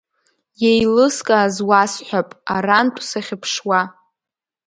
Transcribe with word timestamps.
Иеилыскааз 0.63 1.55
уасҳәап 1.69 2.29
арантә 2.55 3.01
сахьыԥшуа… 3.09 3.81